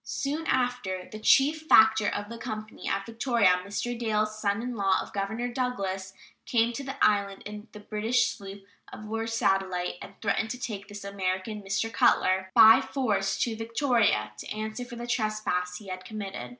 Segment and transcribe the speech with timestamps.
[0.03, 3.95] Soon after "the chief factor of the company at Victoria, Mr.
[3.95, 6.13] Dalles, son in law of Governor Douglas,
[6.47, 10.87] came to the island in the British sloop of war Satellite and threatened to take
[10.87, 11.93] this American [Mr.
[11.93, 16.49] Cutler] by force to Victoria to answer for the trespass he had committed.